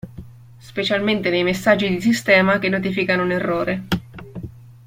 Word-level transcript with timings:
Specialmente 0.57 1.29
nei 1.29 1.43
messaggi 1.43 1.87
di 1.87 2.01
sistema 2.01 2.57
che 2.57 2.69
notificano 2.69 3.21
un 3.21 3.29
errore. 3.33 3.83